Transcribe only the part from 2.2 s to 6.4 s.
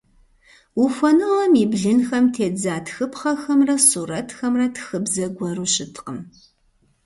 тедза тхыпхъэхэмрэ сурэтхэмрэ тхыбзэ гуэру щыткъым.